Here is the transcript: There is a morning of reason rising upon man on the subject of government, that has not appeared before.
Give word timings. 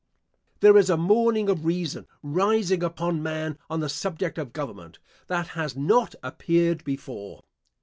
There 0.61 0.77
is 0.77 0.89
a 0.89 0.97
morning 0.97 1.47
of 1.47 1.63
reason 1.63 2.07
rising 2.23 2.81
upon 2.81 3.21
man 3.21 3.59
on 3.69 3.81
the 3.81 3.87
subject 3.87 4.39
of 4.39 4.51
government, 4.51 4.97
that 5.27 5.49
has 5.49 5.75
not 5.77 6.15
appeared 6.23 6.83
before. 6.83 7.43